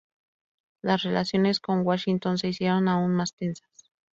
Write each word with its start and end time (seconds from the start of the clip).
Las 0.81 1.03
relaciones 1.03 1.59
con 1.59 1.85
Washington 1.85 2.39
se 2.39 2.47
hicieron 2.47 2.87
aún 2.87 3.13
más 3.13 3.35
tensas. 3.35 3.69